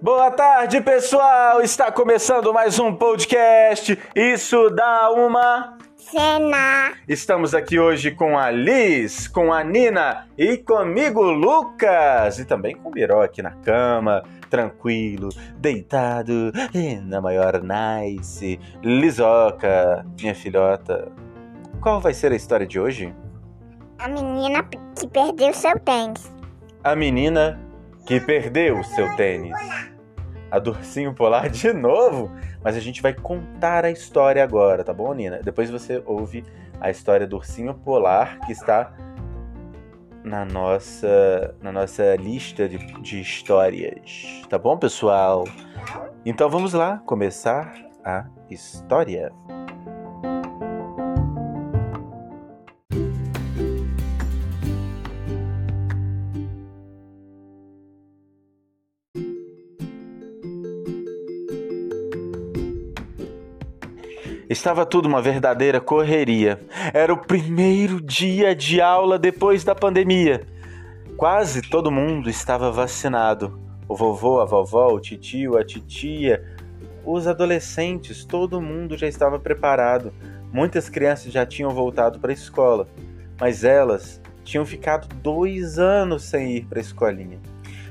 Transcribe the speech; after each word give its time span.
Boa 0.00 0.32
tarde, 0.32 0.80
pessoal! 0.80 1.62
Está 1.62 1.92
começando 1.92 2.52
mais 2.52 2.80
um 2.80 2.92
podcast. 2.92 3.96
Isso 4.12 4.70
dá 4.70 5.12
uma 5.12 5.78
cena. 5.94 6.94
Estamos 7.08 7.54
aqui 7.54 7.78
hoje 7.78 8.10
com 8.10 8.36
a 8.36 8.50
Liz, 8.50 9.28
com 9.28 9.52
a 9.52 9.62
Nina 9.62 10.26
e 10.36 10.56
comigo, 10.56 11.22
Lucas. 11.22 12.40
E 12.40 12.44
também 12.44 12.74
com 12.74 12.88
o 12.88 12.92
Miró 12.92 13.22
aqui 13.22 13.40
na 13.40 13.52
cama, 13.52 14.24
tranquilo, 14.50 15.28
deitado, 15.58 16.50
na 17.04 17.20
maior 17.20 17.62
nice. 17.62 18.58
Lisoca, 18.82 20.04
minha 20.20 20.34
filhota. 20.34 21.12
Qual 21.80 22.00
vai 22.00 22.12
ser 22.12 22.32
a 22.32 22.36
história 22.36 22.66
de 22.66 22.80
hoje? 22.80 23.14
A 23.98 24.08
menina 24.08 24.64
que 24.98 25.06
perdeu 25.08 25.54
seu 25.54 25.78
tênis. 25.78 26.32
A 26.82 26.94
menina 26.94 27.60
que 28.06 28.20
perdeu 28.20 28.82
seu 28.84 29.14
tênis 29.16 29.54
a 30.54 30.60
Dursinho 30.60 31.12
Polar 31.12 31.48
de 31.50 31.72
novo, 31.72 32.30
mas 32.62 32.76
a 32.76 32.80
gente 32.80 33.02
vai 33.02 33.12
contar 33.12 33.84
a 33.84 33.90
história 33.90 34.42
agora, 34.44 34.84
tá 34.84 34.92
bom, 34.92 35.12
Nina? 35.12 35.40
Depois 35.42 35.68
você 35.68 36.00
ouve 36.06 36.44
a 36.80 36.90
história 36.90 37.26
do 37.26 37.36
Ursinho 37.36 37.74
Polar 37.74 38.38
que 38.46 38.52
está 38.52 38.92
na 40.22 40.44
nossa, 40.44 41.56
na 41.60 41.72
nossa 41.72 42.14
lista 42.14 42.68
de, 42.68 42.78
de 43.02 43.20
histórias, 43.20 44.42
tá 44.48 44.56
bom, 44.56 44.78
pessoal? 44.78 45.42
Então 46.24 46.48
vamos 46.48 46.72
lá 46.72 47.02
começar 47.04 47.74
a 48.04 48.26
história. 48.48 49.32
Estava 64.48 64.84
tudo 64.84 65.06
uma 65.06 65.22
verdadeira 65.22 65.80
correria. 65.80 66.60
Era 66.92 67.12
o 67.12 67.18
primeiro 67.18 68.00
dia 68.00 68.54
de 68.54 68.80
aula 68.80 69.18
depois 69.18 69.64
da 69.64 69.74
pandemia. 69.74 70.46
Quase 71.16 71.62
todo 71.62 71.90
mundo 71.90 72.28
estava 72.28 72.70
vacinado. 72.70 73.58
O 73.88 73.96
vovô, 73.96 74.40
a 74.40 74.44
vovó, 74.44 74.88
o 74.92 75.00
titio, 75.00 75.56
a 75.56 75.64
titia, 75.64 76.44
os 77.04 77.26
adolescentes, 77.26 78.24
todo 78.24 78.60
mundo 78.60 78.96
já 78.96 79.06
estava 79.06 79.38
preparado. 79.38 80.12
Muitas 80.52 80.88
crianças 80.88 81.32
já 81.32 81.44
tinham 81.46 81.70
voltado 81.70 82.18
para 82.18 82.30
a 82.30 82.34
escola, 82.34 82.88
mas 83.40 83.64
elas 83.64 84.20
tinham 84.42 84.64
ficado 84.64 85.08
dois 85.16 85.78
anos 85.78 86.24
sem 86.24 86.56
ir 86.56 86.66
para 86.66 86.78
a 86.78 86.82
escolinha. 86.82 87.38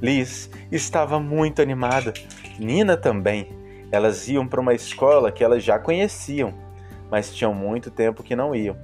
Liz 0.00 0.50
estava 0.70 1.18
muito 1.18 1.62
animada, 1.62 2.12
Nina 2.58 2.96
também. 2.96 3.55
Elas 3.90 4.28
iam 4.28 4.46
para 4.46 4.60
uma 4.60 4.74
escola 4.74 5.30
que 5.30 5.44
elas 5.44 5.62
já 5.62 5.78
conheciam, 5.78 6.52
mas 7.10 7.34
tinham 7.34 7.54
muito 7.54 7.90
tempo 7.90 8.22
que 8.22 8.36
não 8.36 8.54
iam. 8.54 8.76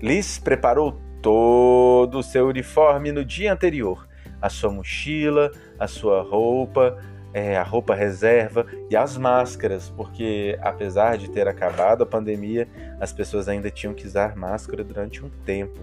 Liz 0.00 0.38
preparou 0.38 0.98
todo 1.20 2.18
o 2.18 2.22
seu 2.22 2.48
uniforme 2.48 3.12
no 3.12 3.24
dia 3.24 3.52
anterior: 3.52 4.08
a 4.40 4.48
sua 4.48 4.70
mochila, 4.70 5.50
a 5.78 5.86
sua 5.86 6.22
roupa, 6.22 6.98
é, 7.32 7.56
a 7.56 7.62
roupa 7.62 7.94
reserva 7.94 8.66
e 8.88 8.96
as 8.96 9.16
máscaras, 9.16 9.88
porque 9.90 10.58
apesar 10.62 11.16
de 11.16 11.30
ter 11.30 11.46
acabado 11.46 12.02
a 12.02 12.06
pandemia, 12.06 12.68
as 12.98 13.12
pessoas 13.12 13.48
ainda 13.48 13.70
tinham 13.70 13.94
que 13.94 14.06
usar 14.06 14.36
máscara 14.36 14.82
durante 14.82 15.24
um 15.24 15.30
tempo. 15.44 15.80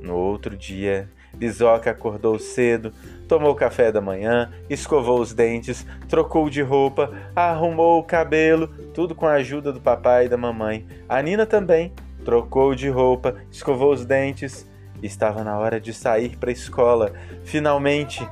No 0.00 0.16
outro 0.16 0.56
dia, 0.56 1.08
Lisoca 1.38 1.90
acordou 1.90 2.38
cedo, 2.38 2.92
tomou 3.28 3.54
café 3.54 3.92
da 3.92 4.00
manhã, 4.00 4.50
escovou 4.70 5.20
os 5.20 5.34
dentes, 5.34 5.86
trocou 6.08 6.48
de 6.48 6.62
roupa, 6.62 7.12
arrumou 7.34 8.00
o 8.00 8.04
cabelo, 8.04 8.68
tudo 8.94 9.14
com 9.14 9.26
a 9.26 9.34
ajuda 9.34 9.72
do 9.72 9.80
papai 9.80 10.26
e 10.26 10.28
da 10.28 10.36
mamãe. 10.36 10.86
A 11.08 11.20
Nina 11.20 11.44
também 11.44 11.92
trocou 12.24 12.74
de 12.74 12.88
roupa, 12.88 13.36
escovou 13.50 13.92
os 13.92 14.04
dentes. 14.04 14.66
Estava 15.02 15.44
na 15.44 15.58
hora 15.58 15.78
de 15.78 15.92
sair 15.92 16.36
para 16.38 16.48
a 16.48 16.52
escola. 16.52 17.12
Finalmente, 17.44 18.26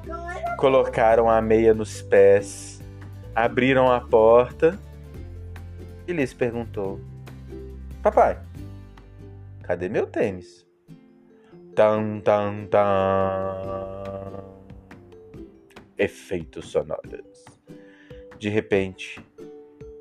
colocaram 0.57 1.28
a 1.28 1.41
meia 1.43 1.75
nos 1.75 2.01
pés, 2.01 2.83
abriram 3.34 3.93
a 3.93 4.01
porta 4.01 4.78
e 6.09 6.12
lhes 6.12 6.33
perguntou: 6.33 7.01
Papai, 8.03 8.39
cadê 9.62 9.91
meu 9.91 10.07
tênis? 10.07 10.64
Tan, 11.75 12.21
tan, 12.21 12.67
tan. 12.67 14.45
Efeitos 15.99 16.71
sonoros. 16.71 17.45
De 18.39 18.49
repente, 18.49 19.25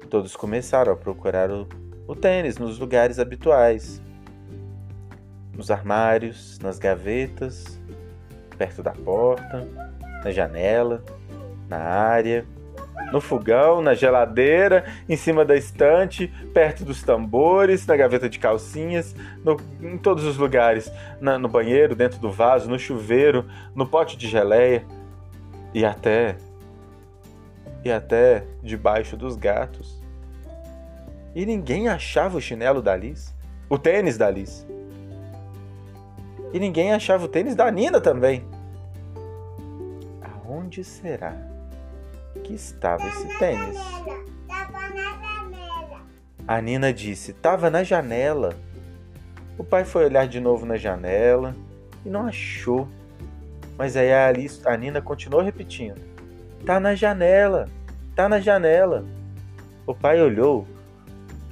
todos 0.09 0.35
começaram 0.35 0.93
a 0.93 0.95
procurar 0.95 1.49
o, 1.49 1.67
o 2.07 2.15
tênis 2.15 2.57
nos 2.57 2.77
lugares 2.77 3.17
habituais. 3.17 4.01
Nos 5.55 5.71
armários, 5.71 6.59
nas 6.59 6.77
gavetas, 6.77 7.79
perto 8.57 8.83
da 8.83 8.91
porta, 8.91 9.67
na 10.23 10.31
janela, 10.31 11.03
na 11.67 11.79
área 11.79 12.45
no 13.11 13.21
fogão, 13.21 13.81
na 13.81 13.93
geladeira, 13.93 14.85
em 15.07 15.15
cima 15.15 15.45
da 15.45 15.55
estante, 15.55 16.27
perto 16.53 16.83
dos 16.83 17.03
tambores, 17.03 17.85
na 17.85 17.95
gaveta 17.95 18.27
de 18.27 18.39
calcinhas, 18.39 19.15
no, 19.43 19.57
em 19.81 19.97
todos 19.97 20.23
os 20.23 20.37
lugares, 20.37 20.91
na, 21.21 21.37
no 21.37 21.47
banheiro, 21.47 21.95
dentro 21.95 22.19
do 22.19 22.31
vaso, 22.31 22.69
no 22.69 22.79
chuveiro, 22.79 23.45
no 23.75 23.85
pote 23.85 24.17
de 24.17 24.27
geleia 24.27 24.83
e 25.73 25.85
até 25.85 26.37
e 27.85 27.91
até 27.91 28.45
debaixo 28.63 29.17
dos 29.17 29.35
gatos. 29.35 30.01
E 31.35 31.45
ninguém 31.45 31.89
achava 31.89 32.37
o 32.37 32.41
chinelo 32.41 32.81
da 32.81 32.95
Liz, 32.95 33.33
o 33.69 33.77
tênis 33.77 34.17
da 34.17 34.29
Liz. 34.29 34.65
E 36.53 36.59
ninguém 36.59 36.93
achava 36.93 37.25
o 37.25 37.27
tênis 37.27 37.55
da 37.55 37.69
Nina 37.69 37.99
também. 37.99 38.45
Aonde 40.21 40.83
será? 40.83 41.52
Que 42.43 42.53
estava 42.53 43.07
esse 43.07 43.27
tênis. 43.39 43.77
A 46.47 46.61
Nina 46.61 46.93
disse: 46.93 47.33
Tava 47.33 47.69
na 47.69 47.83
janela. 47.83 48.53
O 49.57 49.63
pai 49.63 49.85
foi 49.85 50.05
olhar 50.05 50.27
de 50.27 50.39
novo 50.39 50.65
na 50.65 50.77
janela 50.77 51.55
e 52.05 52.09
não 52.09 52.27
achou. 52.27 52.87
Mas 53.77 53.95
aí 53.95 54.11
a, 54.11 54.27
Alice, 54.27 54.61
a 54.67 54.75
Nina 54.75 55.01
continuou 55.01 55.41
repetindo: 55.41 56.01
Tá 56.65 56.79
na 56.79 56.93
janela, 56.95 57.69
tá 58.15 58.27
na 58.27 58.39
janela. 58.39 59.05
O 59.87 59.95
pai 59.95 60.21
olhou 60.21 60.67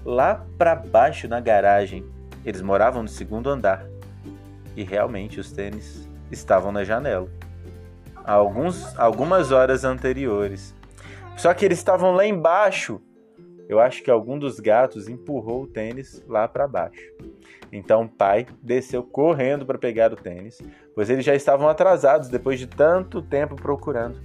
lá 0.06 0.46
para 0.58 0.76
baixo 0.76 1.28
na 1.28 1.40
garagem. 1.40 2.06
Eles 2.46 2.62
moravam 2.62 3.04
no 3.04 3.10
segundo 3.10 3.50
andar. 3.50 3.86
E 4.76 4.84
realmente 4.84 5.40
os 5.40 5.52
tênis 5.52 6.08
estavam 6.32 6.72
na 6.72 6.84
janela 6.84 7.30
alguns, 8.24 8.98
algumas 8.98 9.52
horas 9.52 9.84
anteriores. 9.84 10.76
Só 11.38 11.54
que 11.54 11.66
eles 11.66 11.78
estavam 11.78 12.14
lá 12.14 12.26
embaixo. 12.26 13.02
Eu 13.68 13.80
acho 13.80 14.04
que 14.04 14.12
algum 14.12 14.38
dos 14.38 14.60
gatos 14.60 15.08
empurrou 15.08 15.64
o 15.64 15.68
tênis 15.68 16.24
lá 16.28 16.48
para 16.48 16.68
baixo. 16.68 17.12
Então 17.72 18.04
o 18.04 18.10
pai 18.10 18.46
desceu 18.62 19.02
correndo 19.02 19.66
para 19.66 19.78
pegar 19.78 20.12
o 20.12 20.18
tênis, 20.18 20.62
pois 20.94 21.10
eles 21.10 21.24
já 21.24 21.34
estavam 21.34 21.70
atrasados 21.70 22.28
depois 22.28 22.60
de 22.60 22.68
tanto 22.68 23.22
tempo 23.22 23.56
procurando. 23.56 24.20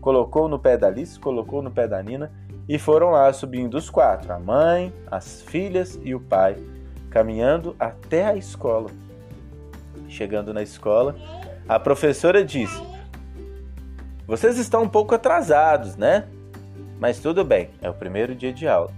Colocou 0.00 0.48
no 0.48 0.58
pé 0.58 0.78
da 0.78 0.86
Alice, 0.86 1.20
colocou 1.20 1.60
no 1.60 1.70
pé 1.70 1.86
da 1.86 2.02
Nina 2.02 2.32
e 2.66 2.78
foram 2.78 3.10
lá 3.10 3.30
subindo 3.32 3.74
os 3.74 3.90
quatro: 3.90 4.32
a 4.32 4.38
mãe, 4.38 4.92
as 5.10 5.42
filhas 5.42 6.00
e 6.02 6.14
o 6.14 6.20
pai, 6.20 6.56
caminhando 7.10 7.76
até 7.78 8.24
a 8.24 8.34
escola. 8.34 8.90
Chegando 10.08 10.54
na 10.54 10.62
escola, 10.62 11.14
a 11.68 11.78
professora 11.78 12.42
disse: 12.42 12.80
vocês 14.30 14.58
estão 14.58 14.84
um 14.84 14.88
pouco 14.88 15.12
atrasados, 15.12 15.96
né? 15.96 16.28
Mas 17.00 17.18
tudo 17.18 17.44
bem, 17.44 17.70
é 17.82 17.90
o 17.90 17.94
primeiro 17.94 18.32
dia 18.32 18.52
de 18.52 18.68
aula. 18.68 18.92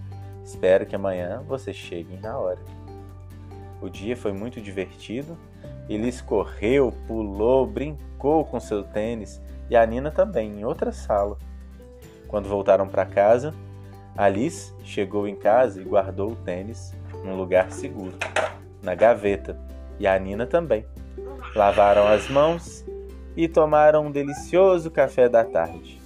Espero 0.44 0.84
que 0.84 0.94
amanhã 0.94 1.42
vocês 1.48 1.74
cheguem 1.74 2.20
na 2.20 2.36
hora. 2.36 2.58
O 3.80 3.88
dia 3.88 4.14
foi 4.14 4.34
muito 4.34 4.60
divertido. 4.60 5.38
Elis 5.88 6.20
correu, 6.20 6.92
pulou, 7.06 7.66
brincou 7.66 8.44
com 8.44 8.60
seu 8.60 8.82
tênis 8.82 9.40
e 9.70 9.74
a 9.74 9.86
Nina 9.86 10.10
também, 10.10 10.50
em 10.50 10.66
outra 10.66 10.92
sala. 10.92 11.38
Quando 12.28 12.46
voltaram 12.46 12.86
para 12.86 13.06
casa, 13.06 13.54
Alice 14.14 14.74
chegou 14.84 15.26
em 15.26 15.34
casa 15.34 15.80
e 15.80 15.84
guardou 15.84 16.32
o 16.32 16.36
tênis 16.36 16.94
num 17.24 17.36
lugar 17.36 17.72
seguro, 17.72 18.18
na 18.82 18.94
gaveta, 18.94 19.58
e 19.98 20.06
a 20.06 20.18
Nina 20.18 20.44
também. 20.44 20.84
Lavaram 21.56 22.06
as 22.06 22.28
mãos 22.28 22.81
e 23.36 23.48
tomaram 23.48 24.06
um 24.06 24.10
delicioso 24.10 24.90
café 24.90 25.28
da 25.28 25.44
tarde. 25.44 26.00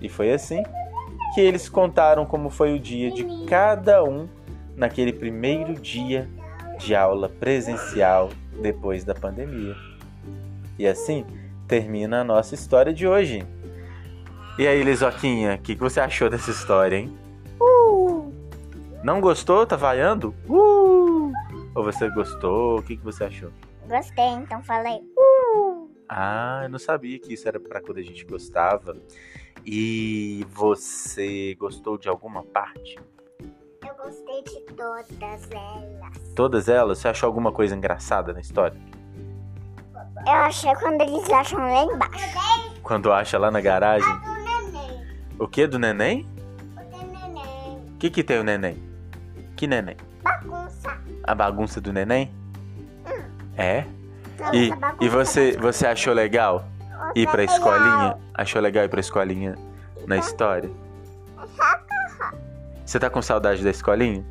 E 0.00 0.08
foi 0.08 0.32
assim 0.32 0.62
que 1.34 1.40
eles 1.40 1.68
contaram 1.68 2.26
como 2.26 2.50
foi 2.50 2.74
o 2.74 2.78
dia 2.78 3.10
de 3.10 3.24
cada 3.46 4.04
um 4.04 4.28
naquele 4.76 5.12
primeiro 5.12 5.74
dia 5.74 6.28
de 6.78 6.94
aula 6.94 7.28
presencial 7.28 8.30
depois 8.60 9.04
da 9.04 9.14
pandemia. 9.14 9.74
E 10.78 10.86
assim 10.86 11.24
termina 11.66 12.20
a 12.20 12.24
nossa 12.24 12.54
história 12.54 12.92
de 12.92 13.06
hoje. 13.06 13.46
E 14.58 14.66
aí, 14.66 14.82
Lisoquinha, 14.82 15.54
o 15.54 15.58
que, 15.58 15.74
que 15.74 15.80
você 15.80 15.98
achou 16.00 16.28
dessa 16.28 16.50
história, 16.50 16.96
hein? 16.96 17.16
Uh, 17.58 18.30
Não 19.02 19.20
gostou? 19.20 19.64
Tá 19.64 19.76
vaiando? 19.76 20.34
Uh! 20.46 21.32
Ou 21.74 21.82
você 21.82 22.10
gostou? 22.10 22.78
O 22.78 22.82
que, 22.82 22.96
que 22.96 23.04
você 23.04 23.24
achou? 23.24 23.50
gostei, 23.88 24.24
então 24.24 24.62
falei. 24.62 25.00
Ah, 26.14 26.60
eu 26.64 26.68
não 26.68 26.78
sabia 26.78 27.18
que 27.18 27.32
isso 27.32 27.48
era 27.48 27.58
pra 27.58 27.80
quando 27.80 27.96
a 27.96 28.02
gente 28.02 28.22
gostava. 28.26 28.94
E 29.64 30.46
você 30.50 31.54
gostou 31.54 31.96
de 31.96 32.06
alguma 32.06 32.42
parte? 32.42 32.98
eu 33.82 33.94
gostei 33.94 34.42
de 34.42 34.60
todas 34.74 35.50
elas. 35.50 36.34
Todas 36.34 36.68
elas? 36.68 36.98
Você 36.98 37.08
achou 37.08 37.26
alguma 37.26 37.50
coisa 37.50 37.74
engraçada 37.74 38.32
na 38.34 38.40
história? 38.40 38.78
Eu 40.26 40.32
achei 40.32 40.74
quando 40.74 41.00
eles 41.00 41.28
acham 41.30 41.58
lá 41.58 41.84
embaixo. 41.84 42.80
Quando 42.82 43.10
acha 43.10 43.38
lá 43.38 43.50
na 43.50 43.60
garagem? 43.62 44.08
O 44.08 44.70
neném. 44.70 45.06
O 45.38 45.48
que 45.48 45.66
do 45.66 45.78
neném? 45.78 46.28
O 46.76 47.06
neném. 47.06 47.78
O 47.94 47.98
que 47.98 48.10
que 48.10 48.22
tem 48.22 48.38
o 48.38 48.44
neném? 48.44 48.82
Que 49.56 49.66
neném? 49.66 49.96
Bagunça. 50.22 51.00
A 51.24 51.34
bagunça 51.34 51.80
do 51.80 51.92
neném? 51.92 52.30
É? 53.56 53.86
Nossa, 54.38 54.56
E, 54.56 54.70
bagunça, 54.74 55.04
e 55.04 55.08
você, 55.08 55.56
você 55.56 55.86
achou 55.86 56.12
legal 56.12 56.64
ir 57.14 57.26
pra 57.26 57.40
Legal. 57.40 57.56
escolinha? 57.56 58.16
Achou 58.34 58.60
legal 58.60 58.84
ir 58.84 58.88
pra 58.88 59.00
escolinha 59.00 59.54
na 60.06 60.16
história? 60.16 60.70
Você 62.84 62.98
tá 62.98 63.08
com 63.08 63.22
saudade 63.22 63.62
da 63.62 63.70
escolinha? 63.70 64.24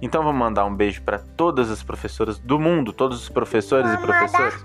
Então 0.00 0.22
vamos 0.22 0.38
mandar 0.38 0.64
um 0.64 0.74
beijo 0.74 1.02
pra 1.02 1.18
todas 1.18 1.70
as 1.70 1.82
professoras 1.82 2.38
do 2.38 2.58
mundo, 2.58 2.92
todos 2.92 3.20
os 3.22 3.28
professores 3.28 3.86
e 3.90 3.96
Vamos 3.96 4.06
professoras. 4.06 4.64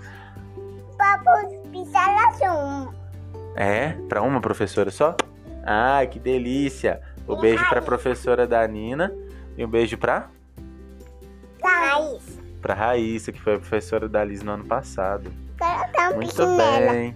É? 3.56 3.90
Pra 4.08 4.22
uma 4.22 4.40
professora 4.40 4.90
só? 4.90 5.16
Ai, 5.64 6.06
que 6.06 6.18
delícia! 6.18 7.00
O 7.26 7.36
beijo 7.36 7.64
pra 7.68 7.80
professora 7.80 8.46
da 8.46 8.66
Nina 8.66 9.12
e 9.56 9.64
um 9.64 9.68
beijo 9.68 9.96
pra 9.96 10.28
Raiz. 11.62 12.38
Pra 12.64 12.72
Raíssa, 12.72 13.30
que 13.30 13.38
foi 13.38 13.56
a 13.56 13.58
professora 13.58 14.08
da 14.08 14.24
Liz 14.24 14.42
no 14.42 14.52
ano 14.52 14.64
passado. 14.64 15.30
Quero 15.58 15.92
dar 15.92 16.12
um 16.12 16.16
Muito 16.16 16.46
bem. 16.56 17.14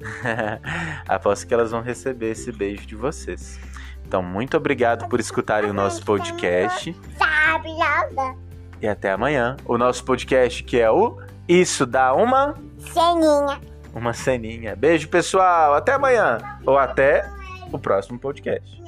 Aposto 1.08 1.46
que 1.46 1.54
elas 1.54 1.70
vão 1.70 1.80
receber 1.80 2.32
esse 2.32 2.52
beijo 2.52 2.86
de 2.86 2.94
vocês. 2.94 3.58
Então, 4.06 4.22
muito 4.22 4.58
obrigado 4.58 5.08
por 5.08 5.18
escutarem 5.20 5.70
o 5.70 5.72
nosso 5.72 6.04
podcast 6.04 6.94
Sabe 7.16 7.78
nada. 7.78 8.36
e 8.82 8.86
até 8.86 9.10
amanhã. 9.12 9.56
O 9.64 9.78
nosso 9.78 10.04
podcast 10.04 10.62
que 10.64 10.78
é 10.78 10.90
o 10.90 11.18
Isso 11.48 11.86
dá 11.86 12.12
uma 12.12 12.54
Ceninha. 12.78 13.58
uma 13.94 14.12
ceninha. 14.12 14.76
Beijo, 14.76 15.08
pessoal. 15.08 15.72
Até 15.72 15.94
amanhã 15.94 16.36
ou 16.66 16.76
até 16.76 17.26
o 17.72 17.78
próximo 17.78 18.18
podcast. 18.18 18.78